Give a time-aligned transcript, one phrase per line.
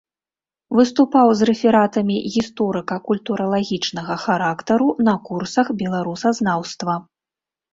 [0.77, 6.99] Выступаў з рэфератамі гісторыка-культуралагічнага характару на курсах беларусазнаўства.